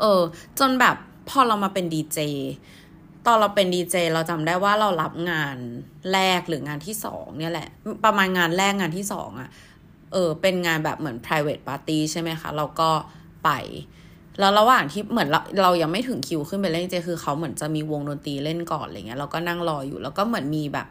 [0.00, 0.20] เออ
[0.58, 0.96] จนแบบ
[1.28, 2.18] พอเรามาเป็นดีเจ
[3.28, 5.56] ตอนเราเป็นดีเจเราจำได้ว่าเรารับงาน
[6.12, 7.68] แรกหรืองานที่สองเนี่ยแหละ
[8.04, 9.50] ประมาณงานแรกงานที่สองอะ่ะ
[10.12, 12.90] เออเป็นงานแบบเหมือน private party ใช่ไหมคะเราก็
[13.44, 13.50] ไป
[14.38, 20.86] แล้วระหว่างที่เหมือนเราเรายังไม่ถึงคิวขึ้นไปเล่นเจคือเขาเหมือนจะมีวงดนตรีเล่นก่อนอะไรเงี้ยเราก็นั่งรออยู่แล้วก็เหมือนมีแบบ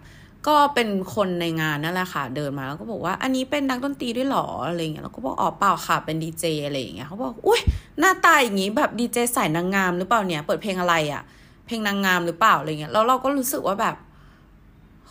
[0.47, 7.61] ก็เป็นคนในงานนั่นแหละค่ะ เดินมาแล้วก็บอกว่า อันนี้เป็นนักดนตรีด้วยหรออะไรเงี้ยเราก็บอกอ๋อเปล่าค่ะเป็นดีเจอะไรอย่างเงี้ยเขาบอกอุ้ย
[7.99, 11.23] หน้าตาอย่างงี้แบบดีเจสายนางงามหรือเปล่าเนี่ยเปิดเพลงอะไรอะ่ะ
[11.67, 13.95] เพลงนางงามหรือเปล่าอะไรเงี้ยแล้วเราก็รู้สึกว่าแบบ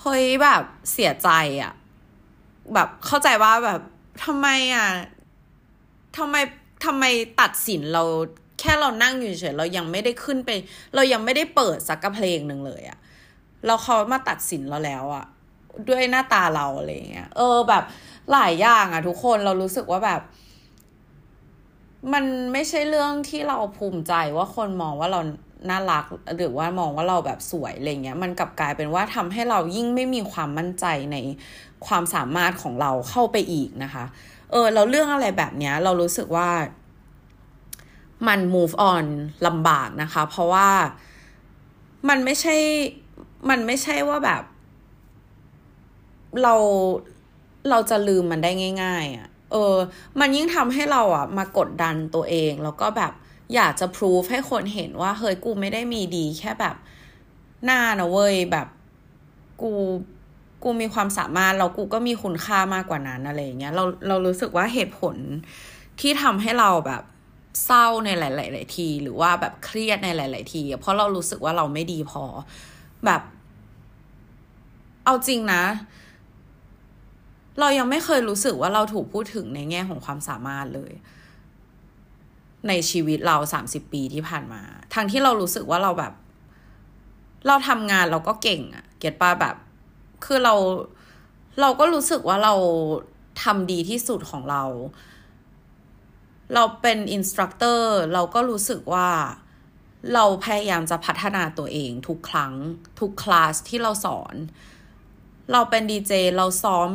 [0.01, 1.31] เฮ้ยแบบเสียใจ
[1.63, 1.73] อะ
[2.75, 3.81] แบบเข้าใจว่าแบบ
[4.25, 4.89] ทำไมอะ
[6.17, 6.37] ทำไม
[6.85, 7.05] ทำไม
[7.41, 8.03] ตัดสินเรา
[8.61, 10.51] แค่เรานั่งอยู่เฉยเรายังไม่ได้ขึ้นไป
[10.95, 12.99] เรายังไม่ได้เปิดสักเพลงหนึ่งเลยอะ
[13.67, 15.25] เราเขามาตัดสินเราแล้วอะ
[15.89, 17.85] ด้วยหน้าตาเราอะไรเงี้ย เออแบบ
[18.33, 20.23] หลายอย่างอะทุกคนเรารู้สึกว่าแบบ
[22.13, 25.21] มันไม่ใช่เรื่องที่เราภูมิใจว่าคนมองว่าเรา
[25.71, 26.05] น่ารัก
[26.37, 31.17] หรือว่ามองว่าเราแบบสวยอะไรเงี้ยมันกลับกลายเป็นว่าทำให้เรายิ่งไม่มีความมั่นใจใน
[31.87, 34.05] ความสามารถของเราเข้าไปอีกนะคะ
[34.51, 36.49] เออเราเรื่องอะไรแบบเนี้ย เรารู้สึกว่า
[38.29, 39.07] มัน move on
[39.47, 40.69] ลำบากนะคะ เพราะว่า
[42.09, 42.57] มันไม่ใช่
[43.51, 44.43] มันไม่ใช่ว่าแบบ
[46.43, 46.55] เรา
[47.71, 48.51] เราจะลืมมันได้
[48.83, 49.75] ง่าย ๆอะ่ะ เออ
[50.21, 53.13] มันยิ่งทำให้เราอะ มากดดันตัวเอง แล้วก็แบบ
[53.55, 56.77] อยากจะพิสูจให้คนเห็นว่า เฮ้ยกูไม่ได้มีดีแค่แบบ
[57.65, 58.69] หน้านะเว้ยแบบ
[59.63, 59.73] กู
[60.65, 65.17] กูมีความสามารถแล้วกูก็มีคุณค่ามากกว่านั้นอะไรเงี้ยเราเรารู้สึกว่าเหตุผล
[66.01, 67.03] ที่ทำให้เราแบบ
[67.65, 72.25] เศร้าในหลาย ๆ ที หรือว่าแบบเครียดในหลาย ๆ ที เพราะเรารู้สึกว่าเราไม่ดีพอ
[73.07, 73.23] แบบ
[75.05, 75.63] เอาจริงนะ
[77.61, 80.93] เรายังไม่เคยรู้สึกว่าเราถูกพูดถึงในแง่ของความสามารถเลย
[82.69, 84.63] ในชีวิตเราสามสิบปีที่ผ่านมา
[84.95, 86.13] ทั้งที่เรารู้สึกว่าเราแบบ
[87.47, 89.57] เราทำงานเราก็เก่งอะ get ป้ะแบบ
[90.25, 90.55] คือเรา
[91.61, 92.55] เราก็รู้สึกว่าเรา
[93.43, 94.63] ทำดีที่สุดของเรา
[96.55, 99.09] เราเป็น instructor เราก็รู้สึกว่า
[100.15, 102.53] เราพยายามจะพัฒนาตัวเองทุกครั้ง
[103.01, 104.35] ทุกคลาสที่เราสอน
[105.53, 106.91] เราเป็นดีเจเราซ้อม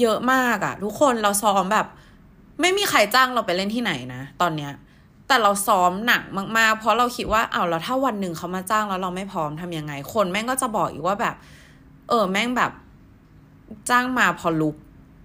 [0.00, 1.86] เยอะมากอะทุกคนเราซ้อมแบบ
[2.60, 4.72] ไม่มีใครจ้างเราไปเล่นที่ไหนนะ ตอนเนี้ย
[5.26, 6.22] แต่เราซ้อมหนัก
[6.58, 11.34] มากๆ เพราะเราคิดว่าเอาแล้วถ้าวันหนึ่งเขามาจ้างแล้วเราไม่พร้อมทำยังไง คนแม่งก็จะบอกอีกว่าแบบ
[12.08, 12.72] เออแม่งแบบ
[13.90, 14.76] จ้างมาพอลุก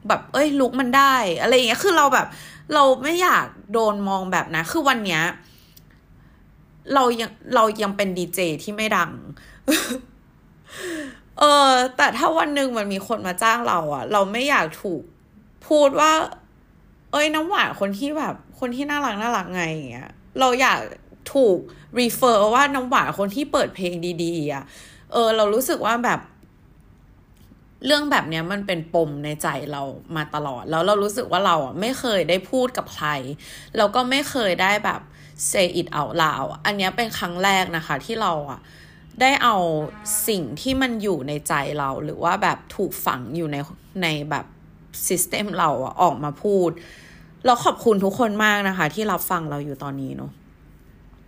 [0.08, 2.28] แบบ เอ้ย ลุกมันได้ อะไรอย่างเงี้ยคือเราแบบ
[2.74, 5.24] เราไม่อยากโดนมองแบบนะ คือวันเนี้ย
[6.94, 9.12] เรายังเรายังเป็นดีเจที่ไม่ดัง
[11.40, 15.02] เออ แต่ถ้าวันหนึ่งมันมีคนมาจ้างเราอะเราไม่อยากถูก
[15.68, 16.12] พูดว่า
[17.14, 20.80] เอ้ยน้ำหวานคนที่แบบ คนที่น่ารักน่ารักไงอย่างเงี้ยเราอยาก
[21.34, 21.58] ถูก
[22.00, 24.64] รีเฟอร์ว่าน้ำหวานคนที่เปิดเพลงดีๆอะ
[25.12, 26.20] เออ เรารู้สึกว่าแบบ
[27.86, 29.82] เรื่องแบบเนี้ยมันเป็นปมในใจเรา
[30.16, 33.10] มาตลอด แล้วเรารู้สึกว่าเราอะไม่เคยได้พูดกับใคร
[33.78, 35.02] แล้วก็ไม่เคยได้แบบ
[35.52, 38.60] say it out loud อันนี้เป็นครั้งแรกนะคะ ที่เราอะ
[39.22, 39.56] ได้เอา
[40.28, 43.58] สิ่งที่มันอยู่ในใจเรา หรือว่าแบบถูกฝังอยู่ใน
[44.04, 44.46] ในแบบ
[45.08, 46.70] ซิสเต็มเราอะออกมาพูด
[47.46, 50.32] เราขอบคุณทุกคนมากนะคะ ที่รับฟังเราอยู่ตอนนี้เนาะ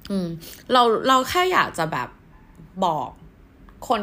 [0.09, 0.27] อืม
[0.71, 2.09] เราเราแค่อยากจะแบบ
[2.85, 3.09] บอก
[3.89, 4.01] คน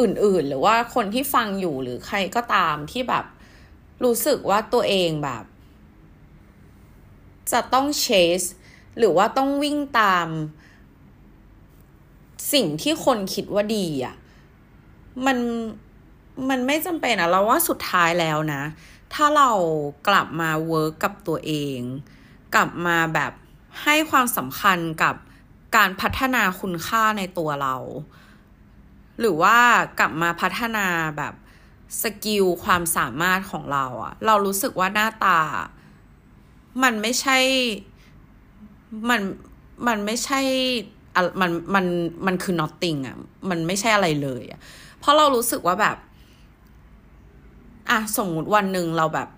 [0.00, 3.24] อื่นๆ หรือว่าคนที่ฟังอยู่หรือใครก็ตามที่แบบ
[4.04, 5.44] รู้สึกว่าตัวเองแบบ
[7.52, 8.42] จะต้อง chase
[8.98, 10.28] หรือว่าต้องวิ่งตาม
[12.52, 14.14] สิ่งที่คนคิดว่าดีอะ่ะ
[15.26, 15.38] มัน
[16.50, 18.62] มันไม่จำเป็นอะเราว่าสุดท้ายแล้วนะ
[19.14, 19.50] ถ้าเรา
[20.08, 21.80] กลับมา work กับตัวเอง
[22.54, 23.32] กลับมาแบบ
[23.82, 25.14] ให้ความสำคัญกับ
[25.76, 27.76] การพัฒนาคุณค่าในตัวเรา
[29.20, 29.58] หรือว่า
[29.98, 31.34] กลับมาพัฒนาแบบ
[32.02, 35.40] สกิลความสามารถของเราอะเรารู้สึกว่าหน้าตา
[36.82, 37.38] มันไม่ใช่
[39.08, 39.20] มัน
[39.86, 40.40] มันไม่ใช่
[41.40, 41.86] มันมัน
[42.26, 43.16] มันคือ nothing อะ
[43.50, 44.60] มันไม่ใช่อะไรเลยอะ
[45.00, 45.96] เพราะเรารู้สึกว่าแบบ
[47.90, 49.28] อะสมมติวันหนึ่งเราแบบ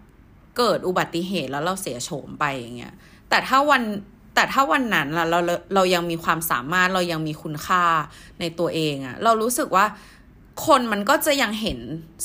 [0.59, 2.95] เกิดอุบัติเหตุแล้วเราเสียโฉมไปอย่างเงี้ย
[3.29, 3.83] แต่ถ้าวัน
[4.35, 7.85] แต่ถ้าวันนั้นเราเราเรายังมีความสามารถเรายังมีคุณค่า
[8.41, 9.87] ในตัวเองอะเรารู้สึกว่า
[10.67, 11.79] คนมันก็จะยังเห็น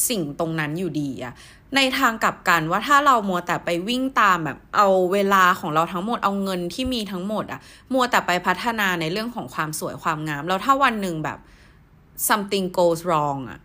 [0.10, 1.34] สิ่งตรงนั้นอยู่ดีอะ
[1.76, 7.60] ในทางกลับกันว่าถ้าเรามัวแต่ไปวิ่งตามแบบเอาเวลาของเราทั้งหมดเอาเงินที่มีทั้งหมดอะ
[7.94, 11.40] มัวแต่ไปพัฒนาในเรื่องของความสวยความงาม แล้วถ้าวันหนึ่งแบบ
[12.28, 13.60] something goes wrong อะ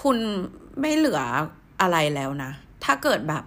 [0.00, 0.18] คุณ
[0.80, 1.20] ไม่เหลือ
[1.80, 2.50] อะไรแล้วนะ
[2.84, 3.44] ถ้าเกิดแบบ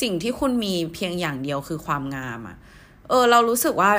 [0.00, 2.56] สิ่งที่คุณมีเพียงอย่างเดียวคือความงามอะ
[3.08, 3.90] เออ เรารู้สึกว่า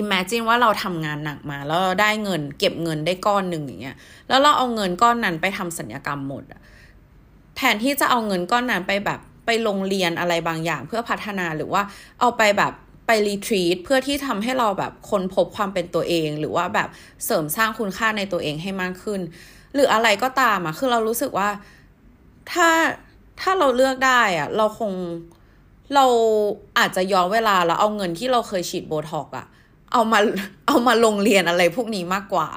[0.00, 3.96] imagine ว่าเราทำงานหนักมา แล้วเราได้เงิน เก็บเงินได้ก้อนหนึ่งอย่างเงี้ย
[4.28, 6.60] แล้วเราเอาเงินก้อนนั้นไปทำสัญญกรรมหมดอะ
[7.56, 11.82] แทนที่จะเอาเงินก้อนนั้นไปแบบไปโรงเรียนอะไรบางอย่างเพื่อพัฒนาหรือว่า
[12.20, 12.72] เอาไปแบบ
[13.06, 16.88] ไปรีทรีตเพื่อที่ทำให้เราแบบค้นพบความเป็นตัวเอง หรือว่าแบบ
[17.24, 19.20] เสริมสร้างคุณค่าในตัวเองให้มากขึ้น
[19.74, 21.48] หรืออะไรก็ตามอะคือเรารู้สึกว่า
[22.52, 22.68] ถ้า
[23.40, 24.92] ถ้าเราเลือกได้อะเราคง
[25.94, 26.06] เรา
[26.78, 29.46] อาจจะย้อนเวลาแล้วเอาเงินที่เราเคยฉีดโบท็อกอะ
[29.92, 30.18] เอามา
[30.66, 32.48] เอามาลงเรียนอะไรพวกนี้มากกว่า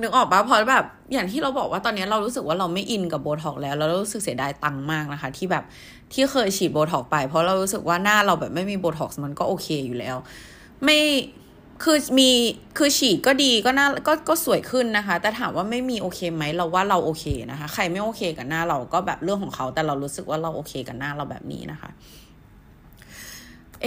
[0.00, 5.64] นึกออกปะเพราะแบบอย่างที่เราบอกว่าตอนนี้เรารู้สึกว่าเราไม่อินกับโบท็อกแล้วแล้วเรารู้สึกเสียดายตังค์มากนะคะ ที่แบบ
[6.12, 10.16] ที่เคยฉีดโบท็อกไป เพราะเรารู้สึกว่าหน้าเราแบบไม่มีโบท็อกมันก็โอเคอยู่แล้ว
[10.84, 10.98] ไม่
[11.84, 12.30] คือมี
[12.78, 21.90] คือฉีดก็ดีก็น่าก็ก็สวยขึ้นนะคะ แต่ถามว่าไม่มีโอเคไหมเราว่าเราโอเคนะคะ ใครไม่โอเคกับหน้าเราก็แบบเรื่องของเขา แต่เรารู้สึกว่าเราโอเคกับหน้าเราแบบนี้นะคะ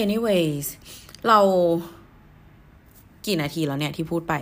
[0.03, 0.65] anyways
[1.27, 1.39] เรา
[3.25, 4.33] กี่นาทีแล้วเนี่ยที่พูดไป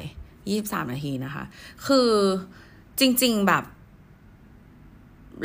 [0.50, 1.44] ยี่สิบสามนาทีนะคะ
[1.88, 2.10] คือ
[3.00, 3.64] จริง ๆแบบ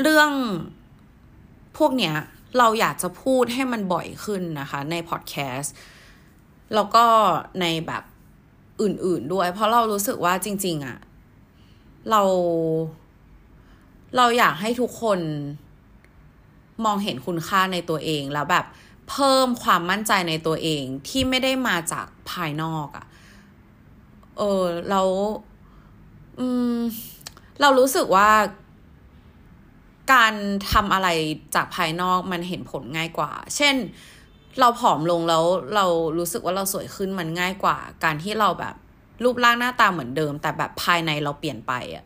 [0.02, 0.30] เรื่อง
[1.78, 2.14] พวกเนี้ย
[2.58, 5.74] เราอยากจะพูดให้มันบ่อยขึ้นนะคะ ในพอดแคสต์
[6.74, 7.04] แล้วก็
[7.60, 8.02] ในแบบ
[8.82, 10.98] อื่นๆด้วย เพราะเรารู้สึกว่าจริง ๆอะ
[12.10, 12.22] เรา
[14.16, 15.20] เราอยากให้ทุกคน
[16.84, 18.64] มองเห็นคุณค่าในตัวเองแล้วแบบ
[19.10, 23.06] เพิ่มความมั่นใจในตัวเองที่ไม่ได้มาจากภายนอกอะ่ะ
[24.38, 25.02] เออเรา
[26.38, 26.80] อืม
[27.60, 28.30] เรารู้สึกว่า
[30.12, 30.34] การ
[30.72, 31.08] ทำอะไร
[31.54, 33.74] จากภายนอกมันเห็นผลง่ายกว่า เช่น
[34.60, 35.86] เราผอมลงแล้วเรา
[36.18, 38.74] รู้สึกว่าเราสวยขึ้นมันง่ายกว่า การที่เราแบบ
[39.24, 42.04] รูปร่างหน้าตาเหมือนเดิม แต่แบบภายในเราเปลี่ยนไปอะ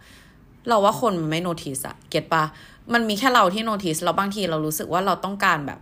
[0.69, 2.45] เราว่าคนมันไม่โนติสอะเก็ตปะ
[2.93, 5.81] มันมีแค่เราที่โนติสเราบางทีเรารู้สึกว่าเราต้องการแบบ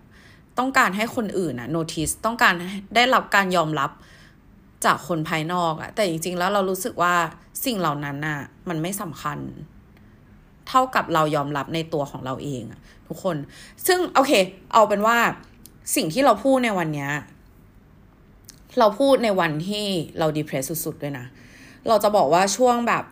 [0.59, 2.55] ต้องการให้คนอื่นอะโนติสต้องการ
[2.95, 3.91] ได้รับการยอมรับ
[4.85, 7.15] จากคนภายนอกอะแต่จริง ๆ แล้วเรารู้สึกว่า
[7.65, 9.39] สิ่งเหล่านั้นอะมันไม่สำคัญ
[10.69, 13.37] เท่ากับเรายอมรับในตัวของเราเองอะทุกคน
[13.87, 14.33] ซึ่งโอเค
[14.73, 15.19] เอาเป็นว่า
[15.95, 17.09] สิ่งที่เราพูดในวันนี้
[18.79, 19.87] เราพูดในวันที่
[20.19, 21.27] เราดีเพรสสุดๆด้วยนะ
[21.89, 23.05] เราจะบอกว่าช่วงแบบ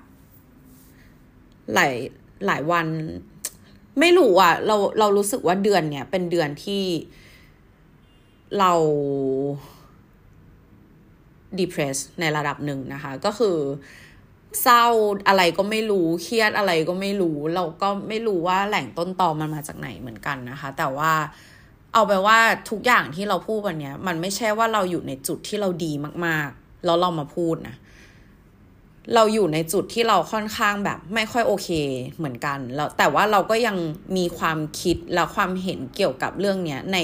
[1.75, 1.95] หลาย
[2.47, 2.87] หลายวัน
[4.01, 6.85] ไม่รู้อะเราเรารู้สึกว่าเดือนเนี้ยเป็นเดือนที่
[8.59, 8.73] เรา
[11.59, 13.57] depress ในระดับหนึ่งนะคะ ก็คือ
[14.62, 14.85] เศร้า
[15.29, 21.12] อะไรก็ไม่รู้เครียดอะไรก็ไม่รู้ เราก็ไม่รู้ว่าแหล่งต้นตอมันมาจากไหนเหมือนกันนะคะ แต่ว่า
[21.96, 22.38] เอาไปว่า
[22.70, 25.92] ทุกอย่างที่เราพูดวันนี้มันไม่ใช่ว่าเราอยู่ในจุดที่เราดี
[26.26, 27.76] มากๆ แล้วเรามาพูดนะ
[29.14, 31.68] เราอยู่ในจุดที่เราค่อนข้างแบบไม่ค่อยโอเค
[32.16, 33.76] เหมือนกัน แล้วแต่ว่าเราก็ยัง
[34.16, 36.98] มีความคิดและความเห็นเกี่ยวกับเรื่องเนี้ยใน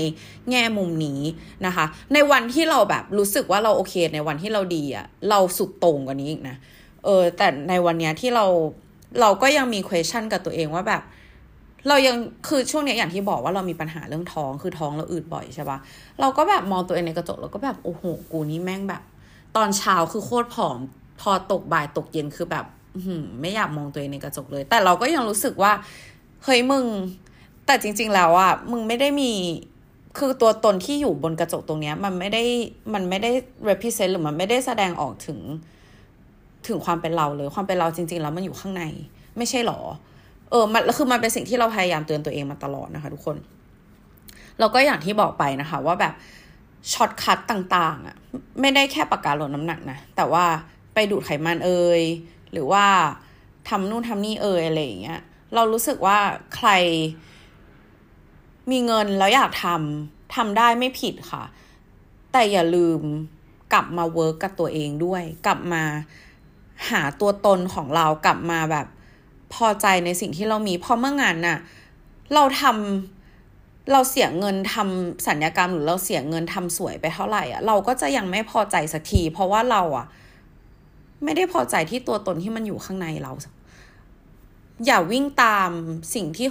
[0.50, 1.20] แง่มุมนี้
[1.66, 6.56] นะคะ ในวันที่เราแบบรู้สึกว่าเราโอเค ในวันที่เราดีอะเราสุดตรงกว่านี้อีกนะ
[7.04, 8.46] เออ แต่ในวันเนี้ยที่เรา
[9.20, 11.02] เราก็ยังมี question กับตัวเองว่าแบบ
[11.88, 12.16] เรายัง
[12.48, 15.78] คือช่วงนี้อย่างที่บอกว่าเรามีปัญหาเรื่องท้องคือท้องเราอืดบ่อยใช่ปะ
[16.20, 19.02] เราก็แบบมองตัวเองในกระจกแล้วก็แบบโอ้โหกูนี่แม่งแบบ
[19.56, 20.78] ตอนเช้าคือโคตรผอม
[21.20, 22.66] พอตกบ่ายตกเย็นคือแบบ
[23.40, 25.72] ไม่อยากมองตัวเองในกระจกเลย แต่เราก็ยังรู้สึกว่า
[26.44, 26.84] เฮ้ยมึง
[27.66, 29.32] แต่จริง ๆ แล้วอะมึงไม่ได้มี
[30.18, 32.42] คือตัวตนที่อยู่บนกระจกตรงเนี้ย มันไม่ได้
[32.94, 33.30] มันไม่ได้
[33.68, 35.38] represent หรือมันไม่ได้แสดงออกถึง
[36.66, 38.84] ถึงความเป็นเราเลย ความเป็นเราจริง ๆ แล้วมันอยู่ข้างใน
[39.36, 39.80] ไม่ใช่หรอ
[40.52, 43.36] เออมันคือมันเป็นสิ่งที่เราพยายามเตือนตัวเองมาตลอดนะคะ ทุกคน
[44.58, 46.14] แล้วก็อย่างที่บอกไปนะคะ ว่าแบบ
[46.92, 48.16] shortcut ต่างๆอะ
[48.60, 50.44] ไม่ได้แค่ปากกาลดน้ำหนักนะ แต่ว่า
[50.94, 52.02] ไปดูดไขมันเอ่ย
[52.52, 52.84] หรือว่า
[53.68, 55.20] ทำนู่นทำนี่เอ่ยอะไรอย่างเงี้ย
[55.54, 56.18] เรารู้สึกว่า
[56.54, 56.68] ใคร
[58.70, 61.44] มีเงินแล้วอยากทำทำได้ไม่ผิดค่ะ
[62.32, 63.00] แต่อย่าลืม
[63.72, 65.82] กลับมาเวิร์กกับตัวเองด้วย กลับมา
[66.90, 68.86] หาตัวตนของเรากลับมาแบบ
[69.54, 71.58] พอใจในสิ่งที่เรามีเพราะเมื่องานน่ะ
[72.34, 80.06] เราทำเราเสียเงินทำสัญญกรรมหรือเราเสียเงินทำสวยไปเท่าไหร่อะเราก็จะยังไม่พอใจสักที เพราะว่าเราอะ
[81.24, 83.32] ไม่ได้พอใจที่ตัวตนที่มันอยู่ข้างในเรา
[84.86, 85.70] อย่าวิ่งตาม
[86.14, 86.48] สิ่งที่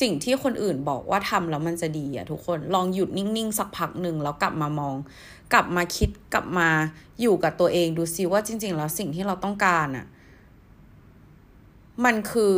[0.00, 4.96] สิ่งที่คนอื่นบอกว่าทำแล้วมันจะดีอะทุกคนลองหยุดนิ่งๆ สักพักหนึ่งแล้วกลับมามอง
[5.52, 6.68] กลับมาคิดกลับมา
[7.20, 10.06] อยู่กับตัวเองดูซิว่าจริง ๆ แล้วสิ่งที่เราต้องการอะ
[12.04, 12.56] มันคือ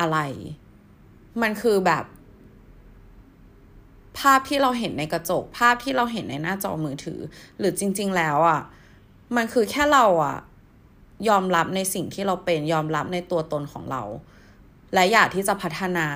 [0.00, 0.18] อะไร
[1.42, 2.04] มันคือแบบ
[4.18, 7.20] ภาพที่เราเห็นในกระจก ภาพที่เราเห็นในหน้าจอมือถือ
[7.58, 8.60] หรือจริง ๆ แล้วอะ่ะ
[9.36, 10.36] มันคือแค่เราอะ่ะ
[11.28, 14.02] ยอมรับในสิ่งที่เราเป็นยอมรับในตัวตนของเรา
[14.94, 16.06] และอยากที่จะพัฒนา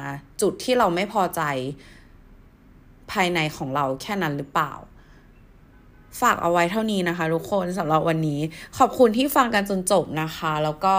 [0.40, 1.40] จุดที่เราไม่พอใจ
[3.12, 4.72] ภายในของเราแค่นั้นหรือเปล่า
[6.20, 8.40] ฝากเอาไว้เท่านี้นะคะ ทุกคนสำหรับวันนี้
[8.78, 10.96] ขอบคุณที่ฟังกันจนจบนะคะ แล้วก็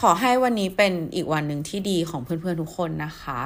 [0.00, 3.40] ขอให้วันนี้เป็นอีกวันหนึ่งที่ดีของเพื่อนๆทุกคนนะคะ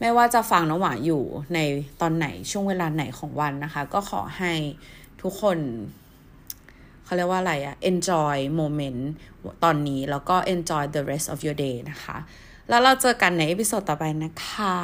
[0.00, 1.22] ไม่ว่าจะฟังน้องหวานอยู่
[1.54, 1.58] ใน
[2.00, 4.52] ตอนไหนช่วงเวลาไหนของวันนะคะ ก็ขอให้
[5.22, 5.58] ทุกคน
[7.04, 9.00] เขาเรียกว่าอะไรอะ enjoy moment
[9.64, 12.16] ตอนนี้ แล้วก็ enjoy the rest of your day นะคะ
[12.68, 14.76] แล้วเราเจอกันใน episode ต่อไปนะคะ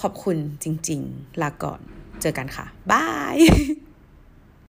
[0.00, 1.80] ขอบคุณจริง ๆ ลาก่อน
[2.20, 3.38] เจอกันค่ะ bye